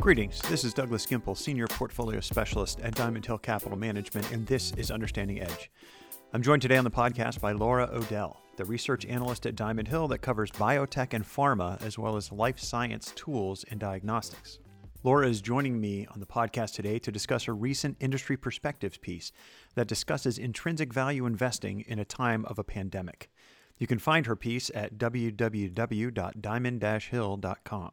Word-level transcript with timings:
Greetings. 0.00 0.40
This 0.48 0.64
is 0.64 0.72
Douglas 0.72 1.04
Gimple, 1.04 1.36
Senior 1.36 1.66
Portfolio 1.66 2.20
Specialist 2.20 2.80
at 2.80 2.94
Diamond 2.94 3.26
Hill 3.26 3.36
Capital 3.36 3.76
Management, 3.76 4.32
and 4.32 4.46
this 4.46 4.72
is 4.78 4.90
Understanding 4.90 5.42
Edge. 5.42 5.70
I'm 6.32 6.42
joined 6.42 6.62
today 6.62 6.78
on 6.78 6.84
the 6.84 6.90
podcast 6.90 7.40
by 7.42 7.52
Laura 7.52 7.86
O'Dell, 7.92 8.40
the 8.56 8.64
research 8.64 9.04
analyst 9.04 9.44
at 9.44 9.56
Diamond 9.56 9.88
Hill 9.88 10.08
that 10.08 10.20
covers 10.20 10.50
biotech 10.52 11.12
and 11.12 11.22
pharma, 11.22 11.82
as 11.82 11.98
well 11.98 12.16
as 12.16 12.32
life 12.32 12.58
science 12.58 13.12
tools 13.14 13.64
and 13.70 13.78
diagnostics. 13.78 14.58
Laura 15.02 15.28
is 15.28 15.40
joining 15.40 15.80
me 15.80 16.06
on 16.06 16.20
the 16.20 16.26
podcast 16.26 16.74
today 16.74 16.98
to 16.98 17.12
discuss 17.12 17.46
a 17.46 17.52
recent 17.52 17.96
industry 18.00 18.36
perspectives 18.36 18.96
piece 18.96 19.32
that 19.74 19.86
discusses 19.86 20.38
intrinsic 20.38 20.94
value 20.94 21.26
investing 21.26 21.80
in 21.88 21.98
a 21.98 22.04
time 22.04 22.44
of 22.46 22.58
a 22.58 22.64
pandemic. 22.64 23.30
You 23.80 23.88
can 23.88 23.98
find 23.98 24.26
her 24.26 24.36
piece 24.36 24.70
at 24.74 24.98
www.diamond-hill.com. 24.98 27.90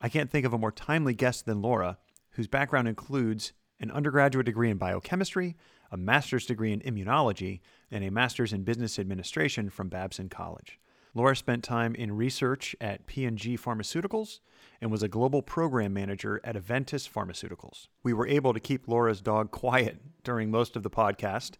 I 0.00 0.08
can't 0.08 0.30
think 0.30 0.46
of 0.46 0.54
a 0.54 0.58
more 0.58 0.72
timely 0.72 1.12
guest 1.12 1.44
than 1.44 1.60
Laura, 1.60 1.98
whose 2.30 2.48
background 2.48 2.88
includes 2.88 3.52
an 3.78 3.90
undergraduate 3.90 4.46
degree 4.46 4.70
in 4.70 4.78
biochemistry, 4.78 5.58
a 5.92 5.98
master's 5.98 6.46
degree 6.46 6.72
in 6.72 6.80
immunology, 6.80 7.60
and 7.90 8.02
a 8.02 8.10
master's 8.10 8.54
in 8.54 8.64
business 8.64 8.98
administration 8.98 9.68
from 9.68 9.90
Babson 9.90 10.30
College. 10.30 10.80
Laura 11.12 11.36
spent 11.36 11.64
time 11.64 11.94
in 11.96 12.16
research 12.16 12.74
at 12.80 13.06
P&G 13.06 13.58
Pharmaceuticals 13.58 14.40
and 14.80 14.90
was 14.90 15.02
a 15.02 15.08
global 15.08 15.42
program 15.42 15.92
manager 15.92 16.40
at 16.44 16.56
Aventis 16.56 17.06
Pharmaceuticals. 17.06 17.88
We 18.02 18.14
were 18.14 18.26
able 18.26 18.54
to 18.54 18.60
keep 18.60 18.88
Laura's 18.88 19.20
dog 19.20 19.50
quiet 19.50 19.98
during 20.24 20.50
most 20.50 20.76
of 20.76 20.82
the 20.82 20.88
podcast, 20.88 21.58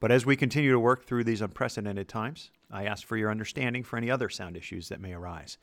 but 0.00 0.10
as 0.10 0.24
we 0.24 0.34
continue 0.34 0.72
to 0.72 0.80
work 0.80 1.04
through 1.04 1.24
these 1.24 1.42
unprecedented 1.42 2.08
times, 2.08 2.50
I 2.70 2.86
ask 2.86 3.06
for 3.06 3.18
your 3.18 3.30
understanding 3.30 3.84
for 3.84 3.98
any 3.98 4.10
other 4.10 4.30
sound 4.30 4.56
issues 4.56 4.88
that 4.88 5.00
may 5.00 5.12
arise. 5.12 5.58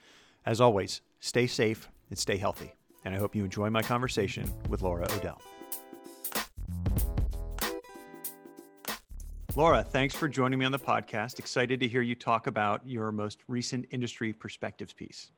As 0.46 0.62
always, 0.62 1.02
stay 1.20 1.48
safe 1.48 1.90
and 2.12 2.20
stay 2.20 2.38
healthy, 2.38 2.76
and 3.04 3.16
I 3.16 3.18
hope 3.18 3.36
you 3.36 3.44
enjoy 3.44 3.72
my 3.72 3.82
conversation 3.82 4.50
with 4.70 4.84
Laura 4.84 5.08
O'Dell. 5.12 5.42
Laura, 9.56 9.84
thanks 9.84 10.14
for 10.14 10.28
joining 10.28 10.60
me 10.60 10.66
on 10.66 10.72
the 10.72 10.78
podcast. 10.78 11.40
Excited 11.40 11.80
to 11.80 11.88
hear 11.88 12.04
you 12.04 12.14
talk 12.14 12.46
about 12.46 12.82
your 12.86 13.12
most 13.12 13.40
recent 13.48 13.88
industry 13.90 14.32
perspectives 14.32 14.94
piece. 14.94 15.32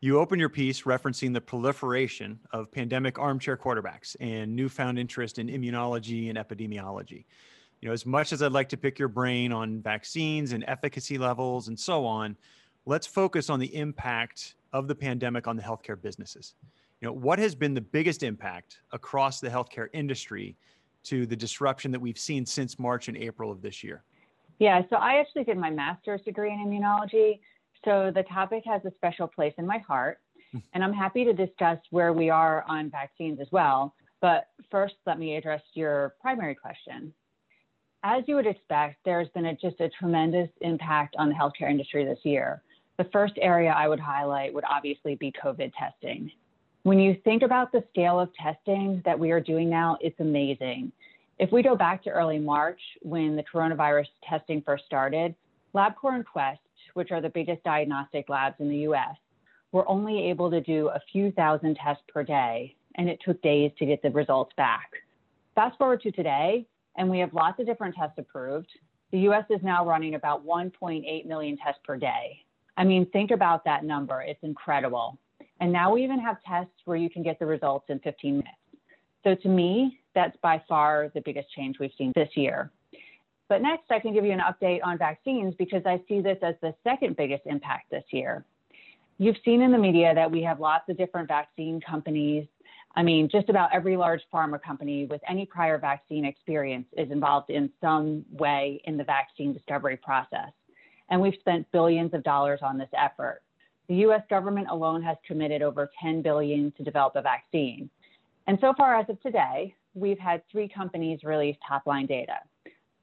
You 0.00 0.20
open 0.20 0.38
your 0.38 0.50
piece 0.50 0.82
referencing 0.82 1.32
the 1.32 1.40
proliferation 1.40 2.38
of 2.52 2.70
pandemic 2.70 3.18
armchair 3.18 3.56
quarterbacks 3.56 4.14
and 4.20 4.54
newfound 4.54 5.00
interest 5.00 5.40
in 5.40 5.48
immunology 5.48 6.28
and 6.28 6.38
epidemiology. 6.38 7.24
You 7.80 7.88
know, 7.88 7.92
as 7.92 8.06
much 8.06 8.32
as 8.32 8.42
I'd 8.42 8.52
like 8.52 8.68
to 8.70 8.76
pick 8.76 8.98
your 8.98 9.08
brain 9.08 9.52
on 9.52 9.80
vaccines 9.80 10.52
and 10.52 10.64
efficacy 10.66 11.18
levels 11.18 11.68
and 11.68 11.78
so 11.78 12.04
on, 12.04 12.36
let's 12.86 13.06
focus 13.06 13.50
on 13.50 13.60
the 13.60 13.74
impact 13.74 14.54
of 14.72 14.88
the 14.88 14.94
pandemic 14.94 15.46
on 15.46 15.56
the 15.56 15.62
healthcare 15.62 16.00
businesses. 16.00 16.54
You 17.00 17.08
know, 17.08 17.12
what 17.12 17.38
has 17.38 17.54
been 17.54 17.74
the 17.74 17.80
biggest 17.80 18.22
impact 18.22 18.80
across 18.92 19.40
the 19.40 19.48
healthcare 19.48 19.88
industry 19.92 20.56
to 21.04 21.26
the 21.26 21.36
disruption 21.36 21.90
that 21.92 22.00
we've 22.00 22.18
seen 22.18 22.46
since 22.46 22.78
March 22.78 23.08
and 23.08 23.16
April 23.16 23.50
of 23.50 23.60
this 23.60 23.84
year? 23.84 24.02
Yeah, 24.58 24.82
so 24.88 24.96
I 24.96 25.18
actually 25.18 25.44
did 25.44 25.58
my 25.58 25.70
master's 25.70 26.22
degree 26.22 26.52
in 26.52 26.58
immunology. 26.58 27.40
So 27.84 28.10
the 28.14 28.22
topic 28.22 28.62
has 28.64 28.82
a 28.84 28.90
special 28.96 29.28
place 29.28 29.52
in 29.58 29.66
my 29.66 29.78
heart. 29.78 30.18
Hmm. 30.52 30.58
And 30.72 30.82
I'm 30.82 30.92
happy 30.92 31.24
to 31.24 31.32
discuss 31.32 31.78
where 31.90 32.12
we 32.12 32.30
are 32.30 32.64
on 32.66 32.90
vaccines 32.90 33.38
as 33.40 33.48
well. 33.52 33.94
But 34.20 34.48
first, 34.70 34.94
let 35.04 35.18
me 35.18 35.36
address 35.36 35.62
your 35.74 36.14
primary 36.20 36.54
question. 36.54 37.12
As 38.08 38.22
you 38.28 38.36
would 38.36 38.46
expect, 38.46 38.98
there's 39.04 39.28
been 39.30 39.46
a, 39.46 39.56
just 39.56 39.80
a 39.80 39.88
tremendous 39.88 40.48
impact 40.60 41.16
on 41.18 41.28
the 41.28 41.34
healthcare 41.34 41.68
industry 41.68 42.04
this 42.04 42.20
year. 42.22 42.62
The 42.98 43.08
first 43.12 43.34
area 43.42 43.74
I 43.76 43.88
would 43.88 43.98
highlight 43.98 44.54
would 44.54 44.62
obviously 44.62 45.16
be 45.16 45.32
COVID 45.32 45.72
testing. 45.76 46.30
When 46.84 47.00
you 47.00 47.16
think 47.24 47.42
about 47.42 47.72
the 47.72 47.82
scale 47.90 48.20
of 48.20 48.32
testing 48.40 49.02
that 49.04 49.18
we 49.18 49.32
are 49.32 49.40
doing 49.40 49.68
now, 49.68 49.98
it's 50.00 50.20
amazing. 50.20 50.92
If 51.40 51.50
we 51.50 51.64
go 51.64 51.74
back 51.74 52.04
to 52.04 52.10
early 52.10 52.38
March 52.38 52.78
when 53.02 53.34
the 53.34 53.42
coronavirus 53.42 54.06
testing 54.22 54.62
first 54.64 54.84
started, 54.86 55.34
LabCorp 55.74 56.14
and 56.14 56.24
Quest, 56.24 56.60
which 56.94 57.10
are 57.10 57.20
the 57.20 57.28
biggest 57.28 57.64
diagnostic 57.64 58.28
labs 58.28 58.54
in 58.60 58.68
the 58.68 58.88
US, 58.92 59.16
were 59.72 59.88
only 59.88 60.30
able 60.30 60.48
to 60.52 60.60
do 60.60 60.90
a 60.90 61.02
few 61.10 61.32
thousand 61.32 61.74
tests 61.74 62.04
per 62.06 62.22
day, 62.22 62.76
and 62.94 63.08
it 63.08 63.18
took 63.24 63.42
days 63.42 63.72
to 63.80 63.84
get 63.84 64.00
the 64.00 64.10
results 64.10 64.52
back. 64.56 64.92
Fast 65.56 65.76
forward 65.76 66.02
to 66.02 66.12
today, 66.12 66.68
and 66.96 67.08
we 67.08 67.18
have 67.18 67.32
lots 67.34 67.60
of 67.60 67.66
different 67.66 67.94
tests 67.94 68.18
approved. 68.18 68.68
The 69.12 69.18
US 69.30 69.44
is 69.50 69.60
now 69.62 69.86
running 69.86 70.14
about 70.14 70.44
1.8 70.44 71.26
million 71.26 71.56
tests 71.56 71.80
per 71.84 71.96
day. 71.96 72.42
I 72.76 72.84
mean, 72.84 73.06
think 73.10 73.30
about 73.30 73.64
that 73.64 73.84
number. 73.84 74.22
It's 74.22 74.42
incredible. 74.42 75.18
And 75.60 75.72
now 75.72 75.92
we 75.94 76.04
even 76.04 76.20
have 76.20 76.36
tests 76.46 76.74
where 76.84 76.96
you 76.96 77.08
can 77.08 77.22
get 77.22 77.38
the 77.38 77.46
results 77.46 77.86
in 77.88 77.98
15 78.00 78.32
minutes. 78.32 78.50
So 79.24 79.34
to 79.34 79.48
me, 79.48 80.00
that's 80.14 80.36
by 80.42 80.62
far 80.68 81.10
the 81.14 81.20
biggest 81.20 81.50
change 81.50 81.78
we've 81.78 81.92
seen 81.96 82.12
this 82.14 82.28
year. 82.34 82.70
But 83.48 83.62
next, 83.62 83.90
I 83.90 84.00
can 84.00 84.12
give 84.12 84.24
you 84.24 84.32
an 84.32 84.40
update 84.40 84.80
on 84.84 84.98
vaccines 84.98 85.54
because 85.56 85.82
I 85.86 86.00
see 86.08 86.20
this 86.20 86.38
as 86.42 86.56
the 86.62 86.74
second 86.84 87.16
biggest 87.16 87.42
impact 87.46 87.90
this 87.90 88.04
year. 88.10 88.44
You've 89.18 89.36
seen 89.44 89.62
in 89.62 89.72
the 89.72 89.78
media 89.78 90.14
that 90.14 90.30
we 90.30 90.42
have 90.42 90.60
lots 90.60 90.88
of 90.88 90.96
different 90.96 91.28
vaccine 91.28 91.80
companies. 91.80 92.46
I 92.96 93.02
mean, 93.02 93.28
just 93.30 93.50
about 93.50 93.74
every 93.74 93.94
large 93.96 94.22
pharma 94.32 94.60
company 94.60 95.04
with 95.04 95.20
any 95.28 95.44
prior 95.44 95.78
vaccine 95.78 96.24
experience 96.24 96.86
is 96.96 97.10
involved 97.10 97.50
in 97.50 97.70
some 97.80 98.24
way 98.30 98.80
in 98.84 98.96
the 98.96 99.04
vaccine 99.04 99.52
discovery 99.52 99.98
process. 99.98 100.50
And 101.10 101.20
we've 101.20 101.38
spent 101.38 101.70
billions 101.72 102.14
of 102.14 102.24
dollars 102.24 102.60
on 102.62 102.78
this 102.78 102.88
effort. 102.96 103.42
The 103.88 103.96
US 104.06 104.22
government 104.30 104.68
alone 104.70 105.02
has 105.02 105.18
committed 105.26 105.60
over 105.60 105.90
10 106.02 106.22
billion 106.22 106.72
to 106.72 106.82
develop 106.82 107.16
a 107.16 107.22
vaccine. 107.22 107.90
And 108.46 108.58
so 108.62 108.72
far 108.76 108.98
as 108.98 109.08
of 109.10 109.20
today, 109.20 109.74
we've 109.94 110.18
had 110.18 110.42
three 110.50 110.68
companies 110.68 111.20
release 111.22 111.56
top 111.68 111.86
line 111.86 112.06
data. 112.06 112.38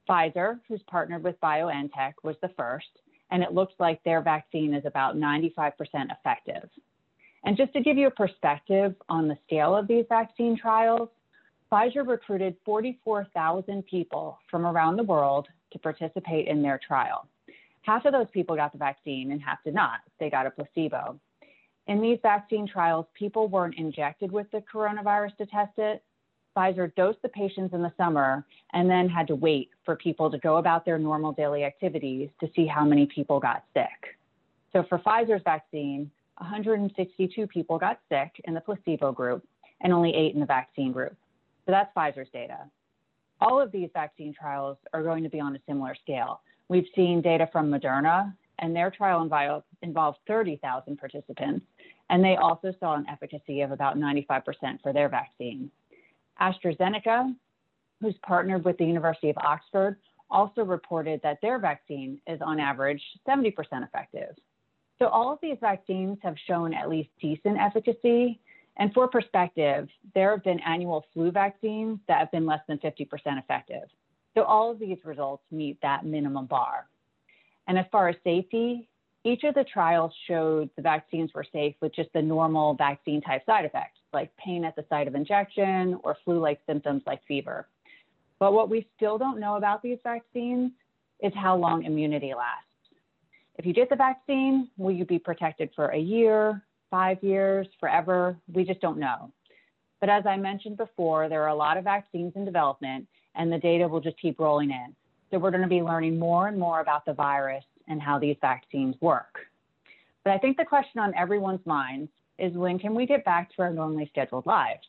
Pfizer, 0.10 0.60
who's 0.68 0.82
partnered 0.88 1.24
with 1.24 1.40
BioNTech, 1.40 2.14
was 2.24 2.36
the 2.42 2.52
first, 2.58 2.90
and 3.30 3.44
it 3.44 3.54
looks 3.54 3.74
like 3.80 4.04
their 4.04 4.22
vaccine 4.22 4.74
is 4.74 4.86
about 4.86 5.16
95% 5.16 5.72
effective. 6.12 6.70
And 7.44 7.58
just 7.58 7.74
to 7.74 7.82
give 7.82 7.98
you 7.98 8.08
a 8.08 8.12
perspective 8.12 8.96
on 9.10 9.28
the 9.28 9.38
scale 9.46 9.76
of 9.76 9.88
these 9.88 10.06
vaccine 10.08 10.58
trials, 10.58 11.10
Pfizer 11.72 12.08
recruited 12.08 12.56
44,000 12.66 13.86
people 13.86 14.38
from 14.50 14.66
around 14.66 14.96
the 14.96 15.04
world 15.04 15.48
to 15.72 15.80
participate 15.80 16.48
in 16.48 16.62
their 16.62 16.80
trial. 16.86 17.28
Half 17.82 18.06
of 18.06 18.14
those 18.14 18.28
people 18.32 18.56
got 18.56 18.72
the 18.72 18.78
vaccine 18.78 19.32
and 19.32 19.42
half 19.42 19.64
did 19.64 19.74
not. 19.74 20.00
They 20.20 20.30
got 20.30 20.46
a 20.46 20.52
placebo. 20.52 21.20
In 21.88 22.00
these 22.00 22.20
vaccine 22.22 22.66
trials, 22.66 23.06
people 23.14 23.48
weren't 23.50 23.76
injected 23.76 24.32
with 24.32 24.50
the 24.52 24.64
coronavirus 24.72 25.36
to 25.38 25.46
test 25.48 25.74
it. 25.78 26.02
Pfizer 26.56 26.94
dosed 26.96 27.18
the 27.24 27.30
patients 27.30 27.74
in 27.74 27.82
the 27.82 27.92
summer 27.98 28.46
and 28.72 28.90
then 28.90 29.10
had 29.10 29.28
to 29.28 29.36
wait 29.36 29.72
for 29.84 29.96
people 29.96 30.32
to 30.32 30.38
go 30.38 30.58
about 30.58 30.86
their 30.86 31.00
normal 31.00 31.34
daily 31.34 31.64
activities 31.64 32.30
to 32.40 32.50
see 32.56 32.68
how 32.68 32.86
many 32.86 33.08
people 33.08 33.40
got 33.40 33.64
sick. 33.74 34.16
So 34.72 34.84
for 34.88 35.00
Pfizer's 35.00 35.42
vaccine, 35.44 36.10
162 36.38 37.48
people 37.48 37.78
got 37.78 38.00
sick 38.10 38.32
in 38.46 38.54
the 38.54 38.62
placebo 38.62 39.12
group 39.12 39.46
and 39.82 39.94
only 39.94 40.14
eight 40.16 40.34
in 40.34 40.40
the 40.40 40.46
vaccine 40.46 40.92
group. 40.92 41.16
So 41.66 41.72
that's 41.72 41.94
Pfizer's 41.96 42.30
data. 42.34 42.60
All 43.42 43.62
of 43.62 43.72
these 43.72 43.90
vaccine 43.94 44.34
trials 44.34 44.78
are 44.94 45.04
going 45.04 45.24
to 45.24 45.30
be 45.30 45.40
on 45.40 45.56
a 45.56 45.60
similar 45.68 45.96
scale. 45.96 46.42
We've 46.70 46.88
seen 46.96 47.22
data 47.22 47.50
from 47.52 47.70
Moderna, 47.70 48.34
and 48.60 48.76
their 48.76 48.90
trial 48.92 49.22
involved 49.82 50.18
30,000 50.28 50.98
participants, 50.98 51.66
and 52.10 52.24
they 52.24 52.36
also 52.36 52.74
saw 52.80 52.96
an 52.96 53.06
efficacy 53.10 53.62
of 53.62 53.72
about 53.72 53.98
95% 53.98 54.44
for 54.82 54.94
their 54.94 55.10
vaccine. 55.10 55.70
AstraZeneca, 56.42 57.36
who's 58.00 58.16
partnered 58.26 58.64
with 58.64 58.78
the 58.78 58.86
University 58.86 59.30
of 59.30 59.38
Oxford, 59.40 59.98
also 60.30 60.64
reported 60.64 61.20
that 61.24 61.40
their 61.42 61.60
vaccine 61.60 62.20
is 62.28 62.40
on 62.42 62.60
average 62.60 63.02
70% 63.28 63.54
effective. 63.84 64.36
So 65.04 65.10
all 65.10 65.34
of 65.34 65.40
these 65.42 65.58
vaccines 65.60 66.18
have 66.24 66.38
shown 66.48 66.74
at 66.74 66.88
least 66.88 67.10
decent 67.22 67.58
efficacy. 67.60 68.40
And 68.78 68.94
for 68.94 69.06
perspective, 69.10 69.90
there 70.16 70.32
have 70.32 70.46
been 70.46 70.62
annual 70.62 71.06
flu 71.14 71.30
vaccines 71.30 72.00
that 72.08 72.20
have 72.20 72.32
been 72.32 72.46
less 72.46 72.62
than 72.70 72.78
50% 72.78 73.10
effective. 73.38 73.84
So 74.34 74.44
all 74.44 74.72
of 74.72 74.80
these 74.80 74.98
results 75.04 75.44
meet 75.52 75.78
that 75.82 76.06
minimum 76.06 76.46
bar. 76.46 76.88
And 77.68 77.78
as 77.78 77.86
far 77.92 78.08
as 78.08 78.16
safety, 78.24 78.88
each 79.26 79.44
of 79.44 79.56
the 79.56 79.66
trials 79.66 80.14
showed 80.26 80.70
the 80.78 80.82
vaccines 80.82 81.32
were 81.34 81.46
safe 81.52 81.76
with 81.82 81.94
just 81.94 82.14
the 82.14 82.22
normal 82.22 82.74
vaccine 82.74 83.20
type 83.20 83.46
side 83.46 83.66
effects, 83.66 84.00
like 84.14 84.32
pain 84.38 84.64
at 84.64 84.74
the 84.78 84.86
site 84.88 85.10
of 85.10 85.16
injection 85.16 86.00
or 86.06 86.16
flu 86.24 86.40
like 86.40 86.62
symptoms 86.66 87.02
like 87.06 87.20
fever. 87.28 87.68
But 88.40 88.54
what 88.54 88.70
we 88.70 88.88
still 88.96 89.18
don't 89.18 89.42
know 89.42 89.58
about 89.58 89.84
these 89.84 90.00
vaccines 90.02 90.72
is 91.22 91.34
how 91.36 91.58
long 91.58 91.84
immunity 91.84 92.34
lasts. 92.34 92.73
If 93.58 93.66
you 93.66 93.74
get 93.74 93.90
the 93.90 93.96
vaccine, 93.96 94.70
will 94.78 94.92
you 94.92 95.06
be 95.06 95.20
protected 95.20 95.70
for 95.76 95.88
a 95.88 95.98
year, 95.98 96.62
five 96.90 97.22
years, 97.24 97.68
forever? 97.80 98.38
We 98.52 98.64
just 98.64 98.82
don't 98.82 98.98
know. 98.98 99.32
But 100.00 100.10
as 100.10 100.26
I 100.26 100.38
mentioned 100.38 100.78
before, 100.78 101.30
there 101.30 101.44
are 101.44 101.50
a 101.50 101.56
lot 101.56 101.78
of 101.78 101.84
vaccines 101.84 102.34
in 102.36 102.46
development, 102.46 103.08
and 103.36 103.52
the 103.52 103.58
data 103.58 103.88
will 103.88 104.02
just 104.02 104.20
keep 104.20 104.40
rolling 104.40 104.72
in. 104.72 104.96
So 105.32 105.38
we're 105.38 105.52
going 105.52 105.64
to 105.64 105.68
be 105.70 105.82
learning 105.82 106.20
more 106.20 106.48
and 106.48 106.60
more 106.60 106.82
about 106.82 107.06
the 107.06 107.14
virus 107.14 107.64
and 107.88 108.02
how 108.02 108.20
these 108.20 108.36
vaccines 108.42 108.96
work. 109.02 109.40
But 110.24 110.34
I 110.34 110.38
think 110.38 110.58
the 110.58 110.66
question 110.66 111.00
on 111.00 111.14
everyone's 111.16 111.66
minds 111.66 112.10
is 112.40 112.54
when 112.54 112.80
can 112.80 112.96
we 112.96 113.06
get 113.06 113.24
back 113.26 113.54
to 113.56 113.62
our 113.62 113.72
normally 113.72 114.08
scheduled 114.12 114.46
lives? 114.46 114.86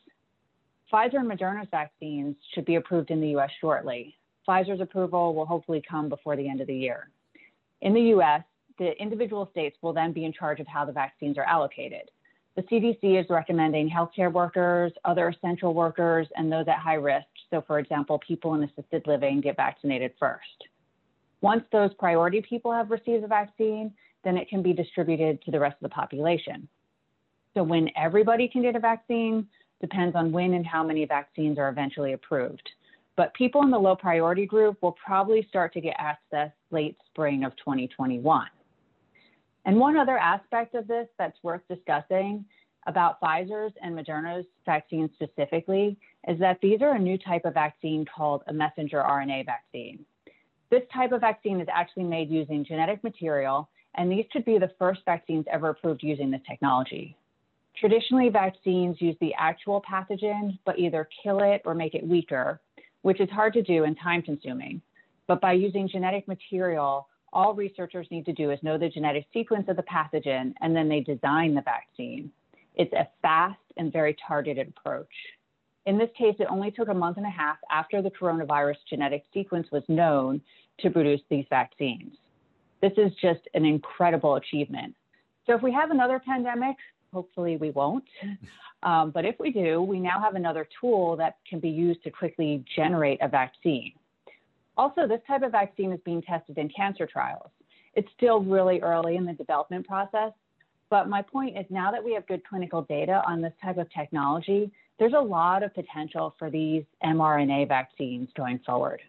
Pfizer 0.91 1.15
and 1.15 1.29
Moderna's 1.29 1.67
vaccines 1.71 2.35
should 2.53 2.65
be 2.65 2.75
approved 2.75 3.11
in 3.11 3.21
the 3.21 3.29
US 3.37 3.49
shortly. 3.59 4.15
Pfizer's 4.47 4.81
approval 4.81 5.33
will 5.33 5.45
hopefully 5.45 5.83
come 5.87 6.09
before 6.09 6.35
the 6.35 6.47
end 6.47 6.61
of 6.61 6.67
the 6.67 6.75
year. 6.75 7.09
In 7.81 7.93
the 7.93 8.13
US, 8.15 8.43
the 8.77 8.99
individual 9.01 9.47
states 9.51 9.77
will 9.81 9.93
then 9.93 10.11
be 10.11 10.25
in 10.25 10.33
charge 10.33 10.59
of 10.59 10.67
how 10.67 10.85
the 10.85 10.91
vaccines 10.91 11.37
are 11.37 11.43
allocated. 11.43 12.11
The 12.55 12.63
CDC 12.63 13.21
is 13.21 13.29
recommending 13.29 13.89
healthcare 13.89 14.31
workers, 14.31 14.93
other 15.03 15.27
essential 15.29 15.73
workers, 15.73 16.27
and 16.37 16.51
those 16.51 16.67
at 16.67 16.77
high 16.77 16.93
risk. 16.93 17.27
So, 17.49 17.61
for 17.67 17.79
example, 17.79 18.19
people 18.25 18.55
in 18.55 18.63
assisted 18.63 19.05
living 19.07 19.41
get 19.41 19.57
vaccinated 19.57 20.13
first. 20.17 20.63
Once 21.41 21.63
those 21.71 21.93
priority 21.95 22.41
people 22.41 22.71
have 22.71 22.91
received 22.91 23.23
the 23.23 23.27
vaccine, 23.27 23.93
then 24.23 24.37
it 24.37 24.47
can 24.49 24.63
be 24.63 24.71
distributed 24.71 25.41
to 25.43 25.51
the 25.51 25.59
rest 25.59 25.75
of 25.81 25.89
the 25.89 25.93
population. 25.93 26.67
So, 27.53 27.63
when 27.63 27.89
everybody 27.97 28.47
can 28.47 28.61
get 28.61 28.75
a 28.75 28.79
vaccine 28.79 29.47
depends 29.81 30.15
on 30.15 30.31
when 30.31 30.53
and 30.53 30.65
how 30.65 30.83
many 30.83 31.05
vaccines 31.05 31.57
are 31.57 31.69
eventually 31.69 32.13
approved. 32.13 32.69
But 33.15 33.33
people 33.33 33.63
in 33.63 33.71
the 33.71 33.77
low 33.77 33.95
priority 33.95 34.45
group 34.45 34.81
will 34.81 34.93
probably 34.93 35.45
start 35.49 35.73
to 35.73 35.81
get 35.81 35.95
access 35.97 36.51
late 36.71 36.97
spring 37.07 37.43
of 37.43 37.55
2021. 37.57 38.47
And 39.65 39.79
one 39.79 39.97
other 39.97 40.17
aspect 40.17 40.75
of 40.75 40.87
this 40.87 41.07
that's 41.17 41.37
worth 41.43 41.61
discussing 41.67 42.45
about 42.87 43.19
Pfizer's 43.19 43.73
and 43.81 43.97
Moderna's 43.97 44.45
vaccines 44.65 45.09
specifically 45.15 45.97
is 46.27 46.39
that 46.39 46.59
these 46.61 46.81
are 46.81 46.95
a 46.95 46.99
new 46.99 47.17
type 47.17 47.45
of 47.45 47.55
vaccine 47.55 48.05
called 48.05 48.43
a 48.47 48.53
messenger 48.53 48.97
RNA 48.97 49.45
vaccine. 49.45 50.05
This 50.69 50.83
type 50.93 51.11
of 51.11 51.21
vaccine 51.21 51.59
is 51.59 51.67
actually 51.71 52.03
made 52.03 52.29
using 52.29 52.63
genetic 52.63 53.03
material, 53.03 53.69
and 53.95 54.11
these 54.11 54.25
could 54.31 54.45
be 54.45 54.57
the 54.57 54.71
first 54.77 55.01
vaccines 55.05 55.45
ever 55.51 55.69
approved 55.69 56.03
using 56.03 56.29
this 56.29 56.41
technology. 56.47 57.17
Traditionally, 57.75 58.29
vaccines 58.29 59.01
use 59.01 59.15
the 59.19 59.33
actual 59.37 59.81
pathogen, 59.89 60.57
but 60.65 60.79
either 60.79 61.09
kill 61.23 61.39
it 61.39 61.61
or 61.65 61.73
make 61.73 61.93
it 61.93 62.07
weaker, 62.07 62.61
which 63.01 63.19
is 63.19 63.29
hard 63.29 63.53
to 63.53 63.61
do 63.61 63.83
and 63.83 63.97
time 64.01 64.21
consuming. 64.21 64.81
But 65.27 65.41
by 65.41 65.53
using 65.53 65.87
genetic 65.87 66.27
material, 66.27 67.07
all 67.35 67.53
researchers 67.53 68.07
need 68.09 68.25
to 68.25 68.33
do 68.33 68.49
is 68.49 68.59
know 68.63 68.77
the 68.77 68.89
genetic 68.89 69.27
sequence 69.33 69.65
of 69.67 69.75
the 69.75 69.83
pathogen 69.83 70.53
and 70.61 70.75
then 70.75 70.87
they 70.87 71.01
design 71.01 71.53
the 71.53 71.61
vaccine. 71.61 72.31
It's 72.75 72.93
a 72.93 73.07
fast 73.21 73.59
and 73.77 73.91
very 73.91 74.15
targeted 74.25 74.69
approach. 74.69 75.11
In 75.85 75.97
this 75.97 76.09
case, 76.17 76.35
it 76.39 76.47
only 76.49 76.71
took 76.71 76.87
a 76.87 76.93
month 76.93 77.17
and 77.17 77.25
a 77.25 77.29
half 77.29 77.57
after 77.69 78.01
the 78.01 78.09
coronavirus 78.09 78.77
genetic 78.89 79.25
sequence 79.33 79.67
was 79.71 79.83
known 79.87 80.41
to 80.79 80.89
produce 80.89 81.21
these 81.29 81.45
vaccines. 81.49 82.13
This 82.81 82.93
is 82.97 83.11
just 83.21 83.41
an 83.53 83.65
incredible 83.65 84.35
achievement. 84.35 84.95
So, 85.45 85.53
if 85.53 85.61
we 85.61 85.71
have 85.73 85.91
another 85.91 86.19
pandemic, 86.25 86.75
hopefully 87.13 87.57
we 87.57 87.69
won't, 87.69 88.05
um, 88.83 89.11
but 89.11 89.25
if 89.25 89.35
we 89.39 89.51
do, 89.51 89.81
we 89.81 89.99
now 89.99 90.19
have 90.19 90.35
another 90.35 90.67
tool 90.81 91.15
that 91.17 91.37
can 91.47 91.59
be 91.59 91.69
used 91.69 92.03
to 92.03 92.09
quickly 92.09 92.65
generate 92.75 93.19
a 93.21 93.27
vaccine. 93.27 93.93
Also, 94.77 95.07
this 95.07 95.21
type 95.27 95.41
of 95.43 95.51
vaccine 95.51 95.91
is 95.91 95.99
being 96.03 96.21
tested 96.21 96.57
in 96.57 96.69
cancer 96.69 97.05
trials. 97.05 97.49
It's 97.93 98.09
still 98.15 98.41
really 98.41 98.81
early 98.81 99.15
in 99.15 99.25
the 99.25 99.33
development 99.33 99.87
process, 99.87 100.33
but 100.89 101.09
my 101.09 101.21
point 101.21 101.57
is 101.57 101.65
now 101.69 101.91
that 101.91 102.03
we 102.03 102.13
have 102.13 102.27
good 102.27 102.43
clinical 102.47 102.81
data 102.83 103.23
on 103.25 103.41
this 103.41 103.53
type 103.63 103.77
of 103.77 103.91
technology, 103.91 104.71
there's 104.99 105.13
a 105.13 105.19
lot 105.19 105.63
of 105.63 105.73
potential 105.73 106.35
for 106.37 106.49
these 106.49 106.83
mRNA 107.03 107.67
vaccines 107.67 108.29
going 108.35 108.59
forward. 108.59 109.01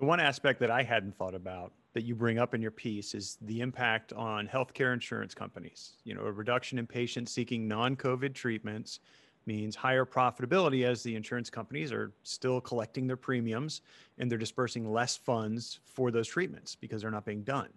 So, 0.00 0.06
one 0.06 0.20
aspect 0.20 0.60
that 0.60 0.70
I 0.70 0.82
hadn't 0.82 1.16
thought 1.16 1.34
about 1.34 1.72
that 1.94 2.02
you 2.02 2.14
bring 2.14 2.38
up 2.38 2.54
in 2.54 2.60
your 2.60 2.72
piece 2.72 3.14
is 3.14 3.38
the 3.42 3.60
impact 3.60 4.12
on 4.12 4.48
healthcare 4.48 4.92
insurance 4.92 5.32
companies. 5.32 5.92
You 6.04 6.14
know, 6.14 6.22
a 6.22 6.32
reduction 6.32 6.78
in 6.78 6.86
patients 6.86 7.32
seeking 7.32 7.68
non 7.68 7.96
COVID 7.96 8.34
treatments 8.34 9.00
means 9.46 9.76
higher 9.76 10.04
profitability 10.04 10.84
as 10.84 11.02
the 11.02 11.14
insurance 11.14 11.50
companies 11.50 11.92
are 11.92 12.12
still 12.22 12.60
collecting 12.60 13.06
their 13.06 13.16
premiums 13.16 13.82
and 14.18 14.30
they're 14.30 14.38
dispersing 14.38 14.90
less 14.90 15.16
funds 15.16 15.80
for 15.84 16.10
those 16.10 16.28
treatments 16.28 16.76
because 16.76 17.02
they're 17.02 17.10
not 17.10 17.24
being 17.24 17.42
done. 17.42 17.68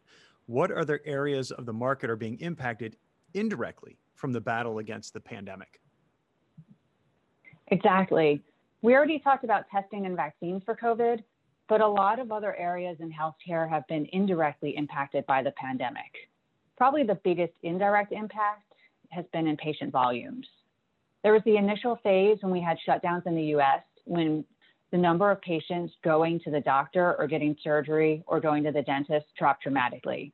What 0.46 0.72
other 0.72 1.02
areas 1.06 1.52
of 1.52 1.66
the 1.66 1.74
market 1.74 2.10
are 2.10 2.16
being 2.16 2.40
impacted 2.40 2.96
indirectly 3.34 3.98
from 4.16 4.31
the 4.31 4.42
battle 4.42 4.80
against 4.80 5.14
the 5.14 5.19
pandemic? 5.19 5.81
Exactly. 7.68 8.42
We 8.81 8.96
already 8.96 9.19
talked 9.19 9.44
about 9.44 9.66
testing 9.69 10.06
and 10.06 10.16
vaccines 10.16 10.64
for 10.64 10.75
COVID, 10.75 11.24
but 11.68 11.81
a 11.81 11.88
lot 11.88 12.19
of 12.19 12.31
other 12.31 12.56
areas 12.56 12.98
in 13.00 13.12
healthcare 13.12 13.69
have 13.69 13.86
been 13.88 14.08
indirectly 14.14 14.75
impacted 14.78 15.25
by 15.25 15.44
the 15.44 15.52
pandemic. 15.52 16.30
Probably 16.78 17.04
the 17.04 17.19
biggest 17.24 17.54
indirect 17.64 18.12
impact 18.12 18.74
has 19.10 19.25
been 19.34 19.48
in 19.48 19.58
patient 19.58 19.92
volumes. 19.92 20.48
There 21.28 21.34
was 21.34 21.44
the 21.44 21.58
initial 21.58 21.98
phase 22.04 22.38
when 22.40 22.54
we 22.54 22.62
had 22.62 22.78
shutdowns 22.88 23.28
in 23.28 23.36
the 23.36 23.44
US 23.58 23.82
when 24.06 24.46
the 24.92 24.98
number 24.98 25.30
of 25.30 25.42
patients 25.42 25.94
going 26.02 26.40
to 26.46 26.52
the 26.52 26.62
doctor 26.62 27.18
or 27.20 27.28
getting 27.28 27.54
surgery 27.62 28.24
or 28.28 28.40
going 28.40 28.64
to 28.64 28.72
the 28.72 28.82
dentist 28.82 29.26
dropped 29.38 29.64
dramatically. 29.64 30.32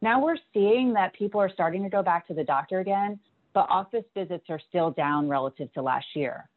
Now 0.00 0.24
we're 0.24 0.38
seeing 0.54 0.94
that 0.94 1.12
people 1.12 1.42
are 1.42 1.50
starting 1.50 1.82
to 1.82 1.90
go 1.90 2.02
back 2.02 2.26
to 2.28 2.32
the 2.32 2.42
doctor 2.42 2.80
again, 2.80 3.20
but 3.52 3.66
office 3.68 4.06
visits 4.16 4.46
are 4.48 4.58
still 4.66 4.92
down 4.92 5.28
relative 5.28 5.70
to 5.74 5.82
last 5.82 6.06
year. 6.14 6.48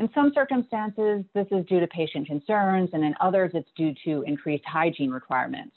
In 0.00 0.10
some 0.12 0.32
circumstances, 0.34 1.24
this 1.32 1.46
is 1.52 1.64
due 1.66 1.78
to 1.78 1.86
patient 1.86 2.26
concerns, 2.26 2.90
and 2.94 3.04
in 3.04 3.14
others, 3.20 3.52
it's 3.54 3.70
due 3.76 3.94
to 4.06 4.22
increased 4.22 4.64
hygiene 4.66 5.12
requirements. 5.12 5.76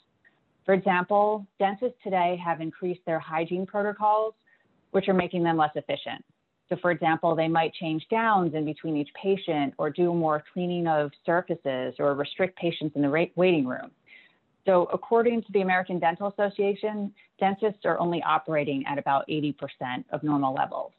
For 0.66 0.74
example, 0.74 1.46
dentists 1.60 1.98
today 2.02 2.36
have 2.44 2.60
increased 2.60 3.02
their 3.06 3.20
hygiene 3.20 3.64
protocols, 3.64 4.34
which 4.90 5.06
are 5.06 5.14
making 5.14 5.44
them 5.44 5.56
less 5.56 5.70
efficient. 5.76 6.24
So, 6.68 6.76
for 6.80 6.90
example, 6.90 7.34
they 7.34 7.48
might 7.48 7.74
change 7.74 8.06
gowns 8.10 8.54
in 8.54 8.64
between 8.64 8.96
each 8.96 9.10
patient 9.20 9.74
or 9.76 9.90
do 9.90 10.14
more 10.14 10.42
cleaning 10.52 10.86
of 10.86 11.10
surfaces 11.26 11.94
or 11.98 12.14
restrict 12.14 12.58
patients 12.58 12.96
in 12.96 13.02
the 13.02 13.28
waiting 13.36 13.66
room. 13.66 13.90
So, 14.64 14.88
according 14.92 15.42
to 15.42 15.52
the 15.52 15.60
American 15.60 15.98
Dental 15.98 16.28
Association, 16.28 17.12
dentists 17.38 17.84
are 17.84 17.98
only 17.98 18.22
operating 18.22 18.84
at 18.86 18.98
about 18.98 19.28
80% 19.28 19.54
of 20.10 20.22
normal 20.22 20.54
levels. 20.54 20.92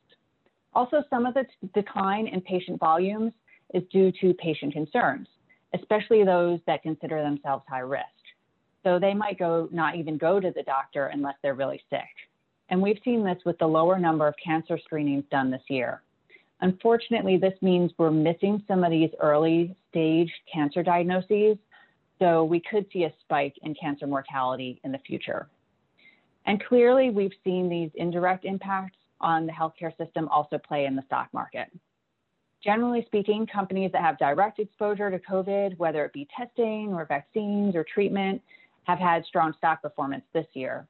Also, 0.73 1.03
some 1.09 1.25
of 1.25 1.33
the 1.33 1.45
decline 1.73 2.27
in 2.27 2.41
patient 2.41 2.79
volumes 2.79 3.31
is 3.73 3.81
due 3.91 4.11
to 4.21 4.33
patient 4.35 4.73
concerns, 4.73 5.27
especially 5.73 6.23
those 6.23 6.59
that 6.67 6.83
consider 6.83 7.23
themselves 7.23 7.63
high 7.67 7.79
risk. 7.79 8.05
So 8.83 8.99
they 8.99 9.15
might 9.15 9.39
go 9.39 9.67
not 9.71 9.95
even 9.95 10.17
go 10.17 10.39
to 10.39 10.51
the 10.51 10.61
doctor 10.61 11.07
unless 11.07 11.35
they're 11.41 11.55
really 11.55 11.81
sick. 11.89 12.03
And 12.69 12.81
we've 12.81 12.99
seen 13.03 13.23
this 13.23 13.37
with 13.45 13.57
the 13.59 13.67
lower 13.67 13.99
number 13.99 14.27
of 14.27 14.35
cancer 14.43 14.79
screenings 14.83 15.25
done 15.29 15.51
this 15.51 15.61
year. 15.69 16.01
Unfortunately, 16.61 17.37
this 17.37 17.53
means 17.61 17.91
we're 17.97 18.11
missing 18.11 18.63
some 18.67 18.83
of 18.83 18.91
these 18.91 19.11
early 19.19 19.75
stage 19.89 20.31
cancer 20.51 20.81
diagnoses, 20.81 21.57
so 22.17 22.43
we 22.43 22.61
could 22.61 22.85
see 22.93 23.03
a 23.03 23.13
spike 23.21 23.55
in 23.63 23.75
cancer 23.75 24.07
mortality 24.07 24.79
in 24.83 24.91
the 24.91 24.97
future. 24.99 25.47
And 26.45 26.63
clearly, 26.63 27.09
we've 27.09 27.33
seen 27.43 27.69
these 27.69 27.91
indirect 27.95 28.45
impacts 28.45 28.97
on 29.19 29.45
the 29.45 29.51
healthcare 29.51 29.95
system 29.97 30.27
also 30.29 30.57
play 30.57 30.85
in 30.85 30.95
the 30.95 31.03
stock 31.07 31.27
market. 31.33 31.67
Generally 32.63 33.05
speaking, 33.05 33.45
companies 33.45 33.91
that 33.91 34.01
have 34.01 34.17
direct 34.17 34.59
exposure 34.59 35.11
to 35.11 35.19
COVID, 35.19 35.77
whether 35.77 36.05
it 36.05 36.13
be 36.13 36.27
testing 36.35 36.93
or 36.93 37.05
vaccines 37.05 37.75
or 37.75 37.83
treatment, 37.83 38.41
have 38.85 38.99
had 38.99 39.25
strong 39.25 39.53
stock 39.57 39.81
performance 39.81 40.23
this 40.33 40.47
year. 40.53 40.87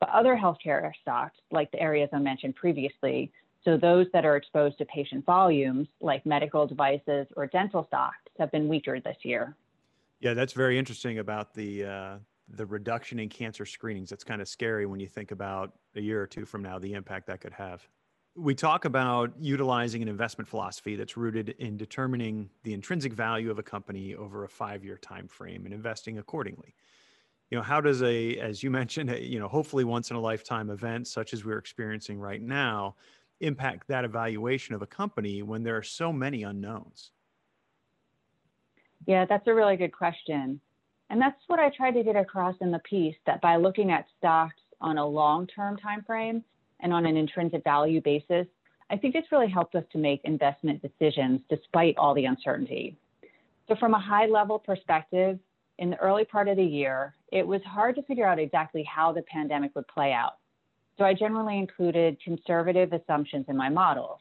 But 0.00 0.10
other 0.10 0.36
healthcare 0.36 0.92
stocks, 1.00 1.36
like 1.50 1.70
the 1.70 1.80
areas 1.80 2.10
I 2.12 2.18
mentioned 2.18 2.54
previously, 2.54 3.32
so 3.64 3.76
those 3.76 4.06
that 4.12 4.24
are 4.24 4.36
exposed 4.36 4.78
to 4.78 4.84
patient 4.84 5.24
volumes, 5.24 5.88
like 6.00 6.24
medical 6.24 6.66
devices 6.66 7.26
or 7.36 7.46
dental 7.46 7.84
stocks, 7.88 8.16
have 8.38 8.52
been 8.52 8.68
weaker 8.68 9.00
this 9.00 9.16
year. 9.22 9.56
Yeah, 10.20 10.34
that's 10.34 10.52
very 10.52 10.78
interesting 10.78 11.18
about 11.18 11.52
the 11.52 11.84
uh, 11.84 12.18
the 12.48 12.64
reduction 12.64 13.18
in 13.18 13.28
cancer 13.28 13.66
screenings. 13.66 14.10
That's 14.10 14.24
kind 14.24 14.40
of 14.40 14.48
scary 14.48 14.86
when 14.86 15.00
you 15.00 15.08
think 15.08 15.30
about 15.30 15.72
a 15.96 16.00
year 16.00 16.22
or 16.22 16.26
two 16.26 16.44
from 16.44 16.62
now 16.62 16.78
the 16.78 16.92
impact 16.92 17.26
that 17.26 17.40
could 17.40 17.52
have. 17.52 17.86
We 18.36 18.54
talk 18.54 18.84
about 18.84 19.32
utilizing 19.40 20.02
an 20.02 20.08
investment 20.08 20.46
philosophy 20.46 20.94
that's 20.94 21.16
rooted 21.16 21.50
in 21.58 21.76
determining 21.76 22.50
the 22.64 22.74
intrinsic 22.74 23.14
value 23.14 23.50
of 23.50 23.58
a 23.58 23.62
company 23.62 24.14
over 24.14 24.44
a 24.44 24.48
five-year 24.48 24.98
time 24.98 25.26
frame 25.26 25.64
and 25.64 25.72
investing 25.72 26.18
accordingly 26.18 26.74
you 27.50 27.56
know 27.56 27.62
how 27.62 27.80
does 27.80 28.02
a 28.02 28.36
as 28.38 28.62
you 28.62 28.70
mentioned 28.70 29.10
you 29.20 29.38
know 29.38 29.48
hopefully 29.48 29.84
once 29.84 30.10
in 30.10 30.16
a 30.16 30.20
lifetime 30.20 30.70
event 30.70 31.06
such 31.06 31.32
as 31.32 31.44
we're 31.44 31.58
experiencing 31.58 32.18
right 32.18 32.42
now 32.42 32.94
impact 33.40 33.86
that 33.88 34.04
evaluation 34.04 34.74
of 34.74 34.82
a 34.82 34.86
company 34.86 35.42
when 35.42 35.62
there 35.62 35.76
are 35.76 35.82
so 35.82 36.12
many 36.12 36.42
unknowns? 36.42 37.12
Yeah 39.06 39.24
that's 39.26 39.46
a 39.46 39.54
really 39.54 39.76
good 39.76 39.92
question. 39.92 40.60
And 41.08 41.20
that's 41.20 41.40
what 41.46 41.60
i 41.60 41.70
tried 41.70 41.92
to 41.92 42.02
get 42.02 42.16
across 42.16 42.56
in 42.60 42.70
the 42.70 42.80
piece 42.80 43.16
that 43.26 43.40
by 43.40 43.56
looking 43.56 43.90
at 43.92 44.06
stocks 44.18 44.60
on 44.80 44.98
a 44.98 45.06
long-term 45.06 45.76
time 45.78 46.02
frame 46.02 46.42
and 46.80 46.92
on 46.92 47.06
an 47.06 47.16
intrinsic 47.16 47.64
value 47.64 48.00
basis 48.00 48.46
i 48.90 48.96
think 48.96 49.14
it's 49.14 49.30
really 49.32 49.48
helped 49.48 49.74
us 49.74 49.84
to 49.92 49.98
make 49.98 50.20
investment 50.24 50.82
decisions 50.82 51.40
despite 51.48 51.96
all 51.96 52.14
the 52.14 52.24
uncertainty. 52.24 52.96
So 53.68 53.76
from 53.76 53.94
a 53.94 54.00
high 54.00 54.26
level 54.26 54.58
perspective 54.58 55.38
in 55.78 55.90
the 55.90 55.96
early 55.98 56.24
part 56.24 56.48
of 56.48 56.56
the 56.56 56.64
year, 56.64 57.14
it 57.32 57.46
was 57.46 57.60
hard 57.64 57.94
to 57.96 58.02
figure 58.02 58.26
out 58.26 58.38
exactly 58.38 58.84
how 58.84 59.12
the 59.12 59.22
pandemic 59.22 59.74
would 59.74 59.86
play 59.88 60.12
out. 60.12 60.36
So 60.98 61.04
I 61.04 61.12
generally 61.12 61.58
included 61.58 62.18
conservative 62.22 62.92
assumptions 62.92 63.46
in 63.48 63.56
my 63.56 63.68
models. 63.68 64.20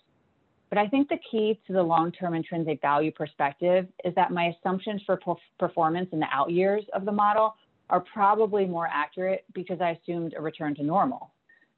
But 0.69 0.79
I 0.79 0.87
think 0.87 1.07
the 1.07 1.19
key 1.31 1.59
to 1.67 1.73
the 1.73 1.81
long 1.81 2.11
term 2.11 2.33
intrinsic 2.33 2.81
value 2.81 3.11
perspective 3.11 3.87
is 4.03 4.13
that 4.15 4.31
my 4.31 4.53
assumptions 4.57 5.01
for 5.05 5.19
performance 5.59 6.09
in 6.11 6.19
the 6.19 6.27
out 6.31 6.51
years 6.51 6.83
of 6.93 7.05
the 7.05 7.11
model 7.11 7.55
are 7.89 8.01
probably 8.01 8.65
more 8.65 8.89
accurate 8.91 9.45
because 9.53 9.79
I 9.79 9.91
assumed 9.91 10.33
a 10.35 10.41
return 10.41 10.75
to 10.75 10.83
normal. 10.83 11.31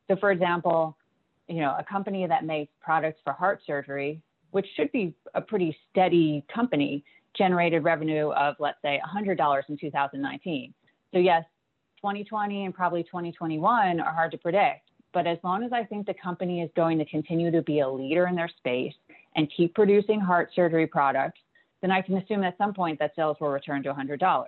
So, 0.08 0.16
for 0.16 0.32
example, 0.32 0.98
you 1.48 1.60
know, 1.60 1.76
a 1.78 1.84
company 1.84 2.26
that 2.26 2.46
makes 2.46 2.72
products 2.82 3.20
for 3.24 3.34
heart 3.34 3.62
surgery, 3.68 4.22
which 4.52 4.66
should 4.76 4.92
be 4.92 5.14
a 5.36 5.42
pretty 5.42 5.78
steady 5.92 6.46
company, 6.54 7.04
generated 7.38 7.84
revenue 7.84 8.32
of, 8.32 8.56
let's 8.60 8.82
say, 8.82 9.00
$100 9.06 9.62
in 9.70 9.78
2019. 9.78 10.74
So, 11.14 11.20
yes, 11.20 11.44
2020 11.98 12.66
and 12.66 12.74
probably 12.74 13.04
2021 13.04 14.00
are 14.00 14.14
hard 14.14 14.32
to 14.32 14.38
predict. 14.38 14.90
But 15.14 15.26
as 15.26 15.38
long 15.44 15.64
as 15.64 15.72
I 15.74 15.84
think 15.84 16.06
the 16.06 16.14
company 16.14 16.62
is 16.62 16.70
going 16.76 16.98
to 17.00 17.06
continue 17.06 17.50
to 17.52 17.62
be 17.62 17.80
a 17.80 17.90
leader 17.90 18.28
in 18.28 18.36
their 18.36 18.50
space 18.50 18.94
and 19.36 19.52
keep 19.56 19.74
producing 19.74 20.20
heart 20.20 20.52
surgery 20.54 20.86
products, 20.86 21.40
then 21.82 21.92
I 21.92 22.02
can 22.02 22.18
assume 22.18 22.44
at 22.44 22.58
some 22.58 22.74
point 22.74 23.00
that 23.00 23.14
sales 23.16 23.38
will 23.40 23.50
return 23.50 23.84
to 23.84 23.94
$100. 23.94 24.46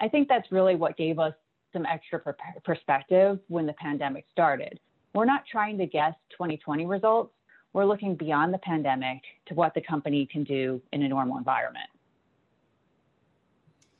I 0.00 0.08
think 0.08 0.28
that's 0.28 0.50
really 0.50 0.76
what 0.76 0.96
gave 0.96 1.18
us 1.18 1.34
some 1.72 1.86
extra 1.86 2.20
perspective 2.64 3.38
when 3.48 3.66
the 3.66 3.72
pandemic 3.74 4.24
started. 4.32 4.80
We're 5.14 5.26
not 5.26 5.44
trying 5.50 5.78
to 5.78 5.86
guess 5.86 6.14
2020 6.32 6.86
results. 6.86 7.32
We're 7.72 7.84
looking 7.84 8.16
beyond 8.16 8.52
the 8.52 8.58
pandemic 8.58 9.22
to 9.46 9.54
what 9.54 9.74
the 9.74 9.80
company 9.80 10.26
can 10.26 10.44
do 10.44 10.82
in 10.92 11.02
a 11.02 11.08
normal 11.08 11.38
environment. 11.38 11.88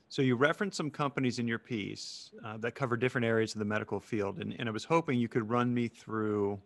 So 0.09 0.21
you 0.21 0.35
referenced 0.35 0.75
some 0.75 0.91
companies 0.91 1.39
in 1.39 1.47
your 1.47 1.57
piece 1.57 2.31
uh, 2.43 2.57
that 2.57 2.75
cover 2.75 2.97
different 2.97 3.23
areas 3.23 3.55
of 3.55 3.59
the 3.59 3.65
medical 3.65 3.97
field, 3.97 4.39
and, 4.39 4.53
and 4.59 4.67
I 4.67 4.71
was 4.73 4.83
hoping 4.83 5.17
you 5.17 5.29
could 5.29 5.49
run 5.49 5.73
me 5.73 5.87
through, 5.87 6.59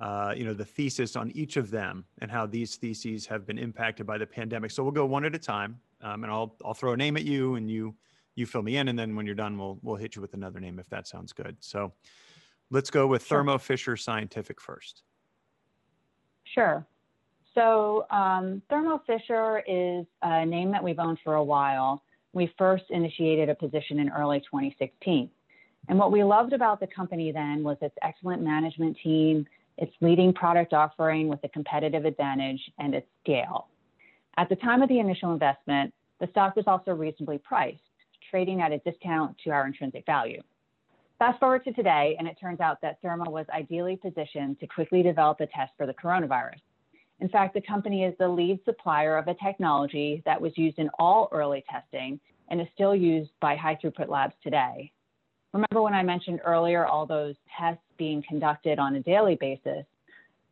uh, 0.00 0.34
you 0.36 0.44
know, 0.44 0.52
the 0.52 0.66
thesis 0.66 1.16
on 1.16 1.30
each 1.30 1.56
of 1.56 1.70
them 1.70 2.04
and 2.18 2.30
how 2.30 2.44
these 2.44 2.76
theses 2.76 3.24
have 3.24 3.46
been 3.46 3.56
impacted 3.56 4.06
by 4.06 4.18
the 4.18 4.26
pandemic. 4.26 4.70
So 4.70 4.82
we'll 4.82 4.92
go 4.92 5.06
one 5.06 5.24
at 5.24 5.34
a 5.34 5.38
time, 5.38 5.80
um, 6.02 6.24
and 6.24 6.30
I'll 6.30 6.56
I'll 6.62 6.74
throw 6.74 6.92
a 6.92 6.96
name 6.96 7.16
at 7.16 7.24
you, 7.24 7.54
and 7.54 7.70
you 7.70 7.94
you 8.34 8.44
fill 8.44 8.62
me 8.62 8.76
in, 8.76 8.88
and 8.88 8.98
then 8.98 9.16
when 9.16 9.24
you're 9.24 9.34
done, 9.34 9.56
we'll 9.56 9.78
we'll 9.80 9.96
hit 9.96 10.14
you 10.14 10.20
with 10.20 10.34
another 10.34 10.60
name 10.60 10.78
if 10.78 10.90
that 10.90 11.08
sounds 11.08 11.32
good. 11.32 11.56
So 11.60 11.90
let's 12.70 12.90
go 12.90 13.06
with 13.06 13.22
Thermo 13.22 13.56
Fisher 13.56 13.96
Scientific 13.96 14.60
first. 14.60 15.04
Sure. 16.54 16.86
So 17.54 18.06
um, 18.10 18.62
Thermo 18.70 19.00
Fisher 19.06 19.62
is 19.66 20.06
a 20.22 20.46
name 20.46 20.70
that 20.72 20.82
we've 20.82 20.98
owned 20.98 21.18
for 21.24 21.34
a 21.34 21.44
while 21.44 22.02
we 22.34 22.52
first 22.58 22.84
initiated 22.90 23.48
a 23.48 23.54
position 23.54 24.00
in 24.00 24.10
early 24.10 24.40
2016. 24.40 25.30
And 25.88 25.98
what 25.98 26.12
we 26.12 26.24
loved 26.24 26.52
about 26.52 26.80
the 26.80 26.86
company 26.86 27.30
then 27.30 27.62
was 27.62 27.76
its 27.80 27.94
excellent 28.02 28.42
management 28.42 28.96
team, 29.02 29.46
its 29.78 29.92
leading 30.00 30.32
product 30.32 30.72
offering 30.72 31.28
with 31.28 31.40
a 31.44 31.48
competitive 31.48 32.04
advantage, 32.04 32.60
and 32.78 32.94
its 32.94 33.06
scale. 33.22 33.68
At 34.36 34.48
the 34.48 34.56
time 34.56 34.82
of 34.82 34.88
the 34.88 34.98
initial 34.98 35.32
investment, 35.32 35.94
the 36.20 36.26
stock 36.30 36.56
was 36.56 36.66
also 36.66 36.92
reasonably 36.92 37.38
priced, 37.38 37.80
trading 38.30 38.60
at 38.60 38.72
a 38.72 38.78
discount 38.78 39.36
to 39.44 39.50
our 39.50 39.66
intrinsic 39.66 40.04
value. 40.06 40.42
Fast 41.18 41.38
forward 41.38 41.64
to 41.64 41.72
today, 41.72 42.16
and 42.18 42.26
it 42.26 42.36
turns 42.40 42.60
out 42.60 42.80
that 42.82 43.00
Thermo 43.00 43.30
was 43.30 43.46
ideally 43.54 43.96
positioned 43.96 44.58
to 44.58 44.66
quickly 44.66 45.02
develop 45.02 45.40
a 45.40 45.46
test 45.46 45.72
for 45.76 45.86
the 45.86 45.94
coronavirus. 45.94 46.60
In 47.20 47.28
fact, 47.28 47.54
the 47.54 47.60
company 47.60 48.02
is 48.04 48.14
the 48.18 48.28
lead 48.28 48.58
supplier 48.64 49.16
of 49.16 49.28
a 49.28 49.34
technology 49.34 50.22
that 50.26 50.40
was 50.40 50.58
used 50.58 50.78
in 50.78 50.90
all 50.98 51.28
early 51.30 51.64
testing 51.70 52.18
and 52.48 52.60
is 52.60 52.66
still 52.74 52.96
used 52.96 53.30
by 53.40 53.54
high 53.54 53.78
throughput 53.82 54.08
labs 54.08 54.34
today. 54.42 54.90
Remember 55.52 55.82
when 55.82 55.94
I 55.94 56.02
mentioned 56.02 56.40
earlier 56.44 56.84
all 56.84 57.06
those 57.06 57.36
tests 57.56 57.84
being 57.96 58.22
conducted 58.28 58.80
on 58.80 58.96
a 58.96 59.00
daily 59.00 59.36
basis? 59.36 59.86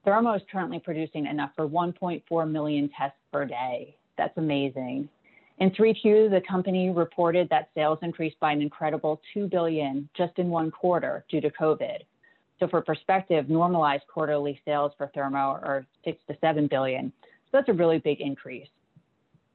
Thermo 0.04 0.34
is 0.34 0.42
currently 0.50 0.78
producing 0.78 1.26
enough 1.26 1.50
for 1.56 1.68
1.4 1.68 2.50
million 2.50 2.88
tests 2.96 3.18
per 3.32 3.44
day. 3.44 3.96
That's 4.16 4.36
amazing. 4.38 5.08
In 5.62 5.70
3Q, 5.70 6.28
the 6.28 6.40
company 6.40 6.90
reported 6.90 7.48
that 7.50 7.68
sales 7.72 8.00
increased 8.02 8.40
by 8.40 8.50
an 8.50 8.60
incredible 8.60 9.22
2 9.32 9.46
billion 9.46 10.08
just 10.12 10.36
in 10.40 10.48
one 10.48 10.72
quarter 10.72 11.24
due 11.30 11.40
to 11.40 11.50
COVID. 11.50 11.98
So 12.58 12.66
for 12.66 12.80
perspective, 12.80 13.48
normalized 13.48 14.02
quarterly 14.12 14.60
sales 14.64 14.90
for 14.98 15.08
Thermo 15.14 15.60
are 15.62 15.86
six 16.04 16.18
to 16.28 16.36
seven 16.40 16.66
billion. 16.66 17.12
So 17.22 17.50
that's 17.52 17.68
a 17.68 17.74
really 17.74 18.00
big 18.00 18.20
increase. 18.20 18.66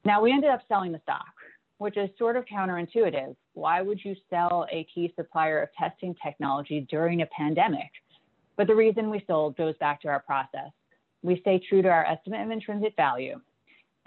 Now 0.06 0.22
we 0.22 0.32
ended 0.32 0.48
up 0.48 0.62
selling 0.66 0.92
the 0.92 1.00
stock, 1.02 1.26
which 1.76 1.98
is 1.98 2.08
sort 2.16 2.36
of 2.36 2.46
counterintuitive. 2.46 3.36
Why 3.52 3.82
would 3.82 4.02
you 4.02 4.16
sell 4.30 4.66
a 4.72 4.84
key 4.84 5.12
supplier 5.14 5.60
of 5.60 5.68
testing 5.78 6.16
technology 6.24 6.86
during 6.88 7.20
a 7.20 7.26
pandemic? 7.26 7.90
But 8.56 8.66
the 8.66 8.74
reason 8.74 9.10
we 9.10 9.22
sold 9.26 9.58
goes 9.58 9.76
back 9.76 10.00
to 10.00 10.08
our 10.08 10.20
process. 10.20 10.70
We 11.22 11.38
stay 11.42 11.60
true 11.68 11.82
to 11.82 11.88
our 11.90 12.06
estimate 12.06 12.46
of 12.46 12.50
intrinsic 12.50 12.96
value. 12.96 13.42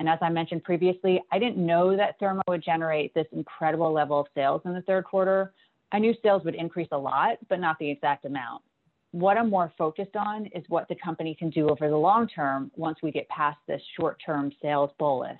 And 0.02 0.10
as 0.10 0.18
I 0.20 0.30
mentioned 0.30 0.64
previously, 0.64 1.22
I 1.32 1.38
didn't 1.38 1.64
know 1.64 1.96
that 1.96 2.18
Thermo 2.18 2.42
would 2.48 2.64
generate 2.64 3.14
this 3.14 3.28
incredible 3.32 3.94
level 3.94 4.20
of 4.20 4.26
sales 4.34 4.64
in 4.66 4.74
the 4.74 4.82
third 4.82 5.04
quarter. 5.06 5.54
I 5.92 6.00
knew 6.00 6.16
sales 6.24 6.44
would 6.44 6.56
increase 6.56 6.88
a 6.92 6.98
lot, 6.98 7.38
but 7.48 7.60
not 7.60 7.78
the 7.78 7.90
exact 7.90 8.26
amount 8.26 8.64
what 9.12 9.38
I'm 9.38 9.50
more 9.50 9.72
focused 9.78 10.16
on 10.16 10.46
is 10.48 10.64
what 10.70 10.88
the 10.88 10.96
company 10.96 11.36
can 11.36 11.50
do 11.50 11.70
over 11.70 11.90
the 11.90 11.98
long 11.98 12.28
term 12.28 12.72
once 12.76 13.00
we 13.04 13.12
get 13.12 13.28
past 13.30 13.58
this 13.68 13.82
short 14.00 14.22
term 14.26 14.52
sales 14.62 14.90
bolus. 14.98 15.38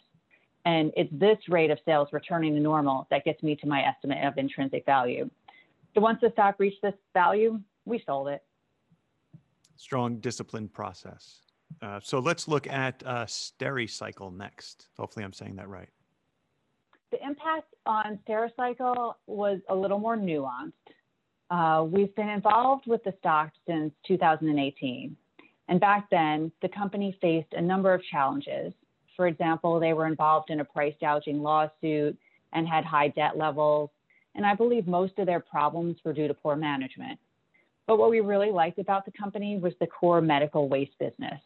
And 0.66 0.92
it's 0.96 1.10
this 1.14 1.38
rate 1.50 1.72
of 1.72 1.80
sales 1.86 2.10
returning 2.12 2.54
to 2.54 2.60
normal 2.60 3.08
that 3.10 3.26
gets 3.26 3.42
me 3.42 3.56
to 3.56 3.68
my 3.68 3.82
estimate 3.82 4.24
of 4.24 4.38
intrinsic 4.38 4.86
value. 4.86 5.30
So 5.96 6.02
once 6.02 6.20
the 6.22 6.32
stock 6.34 6.56
reached 6.60 6.82
this 6.82 6.94
value, 7.14 7.60
we 7.86 8.04
sold 8.06 8.28
it. 8.28 8.44
Strong 9.78 10.20
disciplined 10.20 10.74
process. 10.74 11.40
Uh, 11.82 12.00
so 12.02 12.20
let's 12.20 12.48
look 12.48 12.68
at 12.68 13.02
uh, 13.06 13.26
Stericycle 13.26 14.36
next. 14.36 14.88
Hopefully, 14.98 15.26
I'm 15.26 15.34
saying 15.34 15.56
that 15.56 15.70
right. 15.70 15.90
The 17.12 17.24
impact 17.26 17.74
on 17.86 18.20
Stericycle 18.28 19.16
was 19.28 19.60
a 19.70 19.76
little 19.76 20.00
more 20.00 20.16
nuanced. 20.16 20.72
Uh, 21.50 21.84
we've 21.84 22.16
been 22.16 22.30
involved 22.30 22.86
with 22.88 23.04
the 23.04 23.14
stock 23.20 23.52
since 23.68 23.92
2018. 24.08 25.16
And 25.68 25.80
back 25.80 26.10
then, 26.10 26.52
the 26.62 26.70
company 26.70 27.18
faced 27.22 27.54
a 27.54 27.62
number 27.62 27.94
of 27.94 28.02
challenges. 28.04 28.74
For 29.18 29.28
example, 29.28 29.80
they 29.80 29.94
were 29.94 30.08
involved 30.08 30.50
in 30.50 30.62
a 30.62 30.66
price 30.66 30.96
gouging 31.02 31.42
lawsuit 31.42 32.18
and 32.54 32.68
had 32.68 32.86
high 32.86 33.10
debt 33.10 33.38
levels. 33.38 33.90
And 34.36 34.46
I 34.46 34.56
believe 34.56 34.88
most 34.88 35.20
of 35.20 35.26
their 35.26 35.42
problems 35.42 35.98
were 36.06 36.14
due 36.14 36.28
to 36.30 36.34
poor 36.34 36.56
management. 36.56 37.20
But 37.88 37.98
what 37.98 38.10
we 38.10 38.22
really 38.22 38.52
liked 38.52 38.80
about 38.80 39.04
the 39.06 39.12
company 39.12 39.58
was 39.58 39.74
the 39.80 39.88
core 39.88 40.22
medical 40.22 40.70
waste 40.70 40.98
business. 41.00 41.42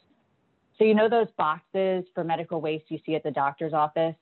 So, 0.78 0.84
you 0.84 0.94
know, 0.94 1.08
those 1.08 1.28
boxes 1.38 2.04
for 2.14 2.24
medical 2.24 2.60
waste 2.60 2.86
you 2.90 3.00
see 3.06 3.16
at 3.16 3.24
the 3.24 3.32
doctor's 3.32 3.74
office? 3.74 4.16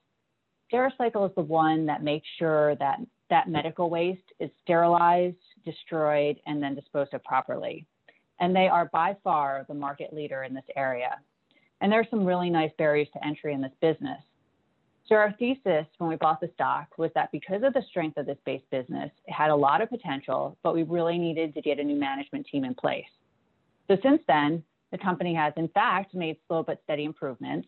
Stericycle 0.71 1.27
is 1.27 1.35
the 1.35 1.41
one 1.41 1.85
that 1.87 2.03
makes 2.03 2.27
sure 2.37 2.75
that 2.75 2.99
that 3.29 3.49
medical 3.49 3.89
waste 3.89 4.31
is 4.39 4.49
sterilized, 4.61 5.37
destroyed, 5.65 6.39
and 6.45 6.61
then 6.61 6.75
disposed 6.75 7.13
of 7.13 7.23
properly. 7.23 7.85
And 8.39 8.55
they 8.55 8.67
are 8.67 8.89
by 8.93 9.15
far 9.23 9.65
the 9.67 9.73
market 9.73 10.13
leader 10.13 10.43
in 10.43 10.53
this 10.53 10.63
area. 10.75 11.19
And 11.81 11.91
there 11.91 11.99
are 11.99 12.07
some 12.09 12.25
really 12.25 12.49
nice 12.49 12.71
barriers 12.77 13.07
to 13.13 13.25
entry 13.25 13.53
in 13.53 13.61
this 13.61 13.71
business. 13.81 14.21
So, 15.07 15.15
our 15.15 15.33
thesis 15.37 15.85
when 15.97 16.09
we 16.09 16.15
bought 16.15 16.39
the 16.39 16.49
stock 16.53 16.97
was 16.97 17.11
that 17.13 17.31
because 17.31 17.61
of 17.63 17.73
the 17.73 17.83
strength 17.89 18.17
of 18.17 18.25
this 18.25 18.37
base 18.45 18.61
business, 18.71 19.11
it 19.25 19.33
had 19.33 19.49
a 19.49 19.55
lot 19.55 19.81
of 19.81 19.89
potential, 19.89 20.57
but 20.63 20.73
we 20.73 20.83
really 20.83 21.17
needed 21.17 21.53
to 21.55 21.61
get 21.61 21.79
a 21.79 21.83
new 21.83 21.99
management 21.99 22.47
team 22.49 22.63
in 22.63 22.73
place. 22.73 23.05
So, 23.89 23.97
since 24.01 24.21
then, 24.27 24.63
the 24.93 24.97
company 24.99 25.33
has, 25.33 25.51
in 25.57 25.67
fact, 25.69 26.13
made 26.13 26.37
slow 26.47 26.61
but 26.61 26.79
steady 26.83 27.03
improvements. 27.03 27.67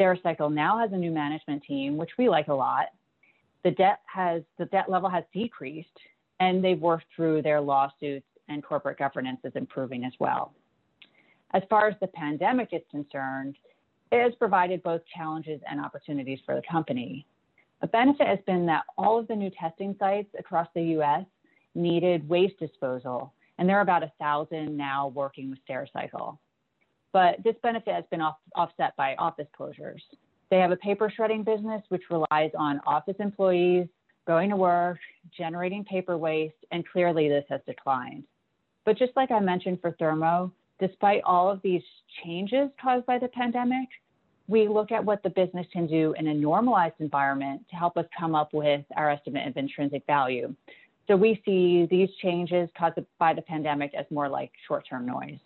Stericycle 0.00 0.52
now 0.52 0.78
has 0.78 0.90
a 0.92 0.96
new 0.96 1.10
management 1.10 1.62
team, 1.62 1.98
which 1.98 2.12
we 2.18 2.26
like 2.26 2.48
a 2.48 2.54
lot. 2.54 2.86
The 3.64 3.70
debt 3.72 4.00
has 4.06 4.42
the 4.58 4.64
debt 4.64 4.90
level 4.90 5.10
has 5.10 5.24
decreased, 5.32 5.98
and 6.40 6.64
they've 6.64 6.80
worked 6.80 7.04
through 7.14 7.42
their 7.42 7.60
lawsuits 7.60 8.26
and 8.48 8.64
corporate 8.64 8.98
governance 8.98 9.40
is 9.44 9.52
improving 9.54 10.04
as 10.04 10.12
well. 10.18 10.54
As 11.52 11.62
far 11.68 11.86
as 11.86 11.96
the 12.00 12.08
pandemic 12.08 12.70
is 12.72 12.82
concerned, 12.90 13.56
it 14.10 14.22
has 14.22 14.34
provided 14.36 14.82
both 14.82 15.02
challenges 15.14 15.60
and 15.70 15.78
opportunities 15.78 16.40
for 16.46 16.54
the 16.54 16.62
company. 16.70 17.26
A 17.82 17.86
benefit 17.86 18.26
has 18.26 18.38
been 18.46 18.64
that 18.66 18.84
all 18.96 19.18
of 19.18 19.28
the 19.28 19.36
new 19.36 19.50
testing 19.50 19.94
sites 19.98 20.28
across 20.38 20.68
the 20.74 20.82
US 20.98 21.26
needed 21.74 22.26
waste 22.26 22.58
disposal, 22.58 23.34
and 23.58 23.68
there 23.68 23.76
are 23.76 23.82
about 23.82 24.02
a 24.02 24.12
thousand 24.18 24.74
now 24.74 25.08
working 25.08 25.50
with 25.50 25.58
Stericycle. 25.68 26.38
But 27.14 27.42
this 27.44 27.54
benefit 27.62 27.94
has 27.94 28.04
been 28.10 28.20
off, 28.20 28.36
offset 28.56 28.94
by 28.96 29.14
office 29.14 29.46
closures. 29.58 30.00
They 30.50 30.58
have 30.58 30.72
a 30.72 30.76
paper 30.76 31.10
shredding 31.14 31.44
business 31.44 31.80
which 31.88 32.02
relies 32.10 32.50
on 32.58 32.80
office 32.86 33.14
employees 33.20 33.86
going 34.26 34.50
to 34.50 34.56
work, 34.56 34.98
generating 35.36 35.84
paper 35.84 36.18
waste, 36.18 36.56
and 36.72 36.86
clearly 36.86 37.28
this 37.28 37.44
has 37.48 37.60
declined. 37.66 38.24
But 38.84 38.98
just 38.98 39.12
like 39.14 39.30
I 39.30 39.38
mentioned 39.38 39.78
for 39.80 39.92
Thermo, 39.92 40.52
despite 40.80 41.22
all 41.24 41.48
of 41.48 41.62
these 41.62 41.82
changes 42.24 42.68
caused 42.82 43.06
by 43.06 43.18
the 43.18 43.28
pandemic, 43.28 43.88
we 44.48 44.66
look 44.66 44.90
at 44.90 45.04
what 45.04 45.22
the 45.22 45.30
business 45.30 45.66
can 45.72 45.86
do 45.86 46.14
in 46.18 46.26
a 46.26 46.34
normalized 46.34 46.96
environment 46.98 47.62
to 47.70 47.76
help 47.76 47.96
us 47.96 48.06
come 48.18 48.34
up 48.34 48.52
with 48.52 48.84
our 48.96 49.08
estimate 49.10 49.46
of 49.46 49.56
intrinsic 49.56 50.04
value. 50.06 50.52
So 51.06 51.16
we 51.16 51.40
see 51.44 51.86
these 51.90 52.08
changes 52.20 52.68
caused 52.76 52.98
by 53.18 53.34
the 53.34 53.42
pandemic 53.42 53.94
as 53.94 54.04
more 54.10 54.28
like 54.28 54.50
short 54.66 54.84
term 54.88 55.06
noise. 55.06 55.38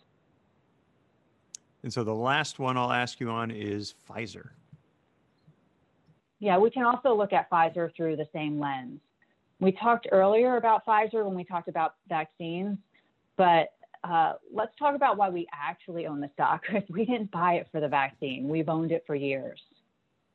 And 1.89 1.93
so 1.95 2.05
the 2.05 2.13
last 2.13 2.59
one 2.59 2.77
I'll 2.77 2.93
ask 2.93 3.19
you 3.19 3.31
on 3.31 3.51
is 3.51 3.95
Pfizer. 4.07 4.51
Yeah, 6.39 6.59
we 6.59 6.69
can 6.71 6.83
also 6.83 7.15
look 7.15 7.33
at 7.33 7.49
Pfizer 7.49 7.97
through 7.97 8.17
the 8.17 8.29
same 8.31 8.61
lens. 8.61 9.01
We 9.59 9.73
talked 9.73 10.07
earlier 10.13 10.59
about 10.59 10.85
Pfizer 10.85 11.25
when 11.25 11.35
we 11.35 11.45
talked 11.45 11.67
about 11.67 11.95
vaccines, 12.07 12.77
but 13.39 13.73
uh, 14.05 14.35
let's 14.53 14.73
talk 14.79 14.97
about 14.97 15.17
why 15.17 15.31
we 15.31 15.47
actually 15.51 16.07
own 16.07 16.21
the 16.21 16.29
stock. 16.35 16.61
we 16.91 17.07
didn't 17.07 17.31
buy 17.31 17.55
it 17.55 17.69
for 17.73 17.81
the 17.81 17.89
vaccine, 17.89 18.49
we've 18.51 18.69
owned 18.69 18.93
it 18.93 19.05
for 19.07 19.15
years. 19.15 19.59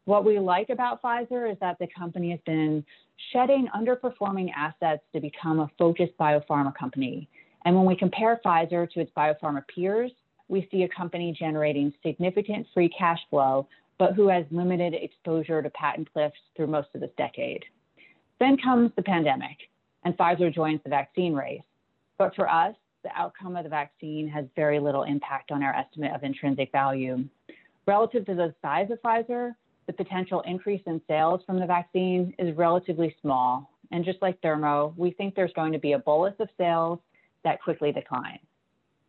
What 0.06 0.26
we 0.26 0.40
like 0.40 0.72
about 0.72 1.04
Pfizer 1.04 1.52
is 1.52 1.60
that 1.62 1.78
the 1.78 1.88
company 1.96 2.32
has 2.32 2.40
been 2.48 2.84
shedding 3.32 3.68
underperforming 3.76 4.50
assets 4.58 5.04
to 5.14 5.20
become 5.22 5.60
a 5.60 5.70
focused 5.78 6.18
biopharma 6.20 6.74
company. 6.74 7.30
And 7.64 7.76
when 7.76 7.86
we 7.86 7.96
compare 7.96 8.42
Pfizer 8.44 8.90
to 8.90 9.02
its 9.02 9.12
biopharma 9.16 9.62
peers, 9.68 10.12
we 10.48 10.68
see 10.72 10.84
a 10.84 10.90
company 10.90 11.36
generating 11.38 11.94
significant 12.06 12.68
free 12.74 12.90
cash 12.90 13.20
flow, 13.30 13.68
but 13.98 14.14
who 14.14 14.28
has 14.28 14.46
limited 14.52 14.94
exposure 14.94 15.62
to 15.62 15.70
patent 15.72 16.12
cliffs 16.12 16.36
through 16.56 16.68
most 16.68 16.90
of 16.94 17.02
this 17.02 17.12
decade. 17.18 17.64
Then 18.40 18.58
comes 18.58 18.92
the 18.96 19.04
pandemic, 19.04 19.58
and 20.04 20.18
Pfizer 20.18 20.54
joins 20.54 20.82
the 20.84 20.90
vaccine 20.90 21.34
race. 21.34 21.62
But 22.18 22.36
for 22.36 22.50
us, 22.50 22.76
the 23.04 23.12
outcome 23.16 23.56
of 23.56 23.64
the 23.64 23.70
vaccine 23.70 24.28
has 24.30 24.46
very 24.56 24.80
little 24.80 25.04
impact 25.04 25.52
on 25.52 25.64
our 25.64 25.74
estimate 25.76 26.14
of 26.14 26.24
intrinsic 26.24 26.72
value. 26.72 27.24
Relative 27.86 28.26
to 28.26 28.36
the 28.36 28.54
size 28.62 28.90
of 28.92 29.02
Pfizer, 29.02 29.56
the 29.88 29.94
potential 29.94 30.42
increase 30.42 30.82
in 30.86 31.02
sales 31.08 31.42
from 31.46 31.60
the 31.60 31.66
vaccine 31.66 32.34
is 32.40 32.56
relatively 32.56 33.16
small. 33.22 33.70
And 33.92 34.06
just 34.06 34.22
like 34.22 34.42
Thermo, 34.42 34.94
we 34.98 35.12
think 35.12 35.36
there's 35.36 35.54
going 35.54 35.74
to 35.74 35.80
be 35.80 35.92
a 35.92 36.00
bolus 36.00 36.34
of 36.40 36.48
sales 36.58 37.00
that 37.44 37.62
quickly 37.62 37.92
decline. 37.92 38.40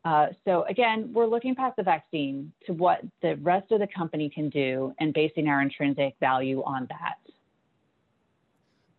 Uh, 0.05 0.27
so 0.45 0.65
again, 0.65 1.11
we're 1.13 1.27
looking 1.27 1.55
past 1.55 1.77
the 1.77 1.83
vaccine 1.83 2.53
to 2.67 2.75
what 2.75 3.01
the 3.23 3.37
rest 3.37 3.73
of 3.73 3.81
the 3.81 3.87
company 3.87 4.29
can 4.29 4.51
do 4.51 4.93
and 5.01 5.15
basing 5.15 5.49
our 5.49 5.63
intrinsic 5.63 6.15
value 6.21 6.63
on 6.65 6.87
that. 6.91 7.17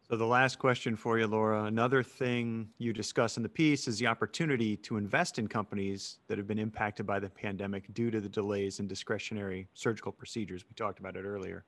So 0.09 0.15
the 0.15 0.25
last 0.25 0.59
question 0.59 0.95
for 0.95 1.17
you, 1.17 1.25
Laura. 1.25 1.63
Another 1.63 2.03
thing 2.03 2.69
you 2.77 2.93
discuss 2.93 3.37
in 3.37 3.43
the 3.43 3.49
piece 3.49 3.87
is 3.87 3.97
the 3.97 4.05
opportunity 4.05 4.77
to 4.77 4.97
invest 4.97 5.39
in 5.39 5.47
companies 5.47 6.19
that 6.27 6.37
have 6.37 6.47
been 6.47 6.59
impacted 6.59 7.07
by 7.07 7.19
the 7.19 7.29
pandemic 7.29 7.91
due 7.93 8.11
to 8.11 8.21
the 8.21 8.29
delays 8.29 8.79
in 8.79 8.87
discretionary 8.87 9.67
surgical 9.73 10.11
procedures. 10.11 10.63
We 10.67 10.75
talked 10.75 10.99
about 10.99 11.15
it 11.15 11.23
earlier. 11.23 11.65